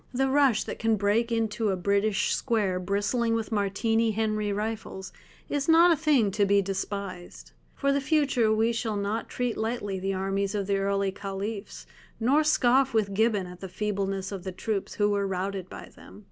[0.15, 5.13] The rush that can break into a British square bristling with Martini Henry rifles
[5.47, 7.51] is not a thing to be despised.
[7.75, 11.85] For the future we shall not treat lightly the armies of the early Caliphs,
[12.19, 16.19] nor scoff with Gibbon at the feebleness of the troops who were routed by them.